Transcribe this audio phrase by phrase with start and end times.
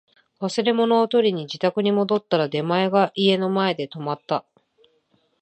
[0.39, 4.43] 忘れ物を取りに自宅に戻ったら、出前が家の前で止まった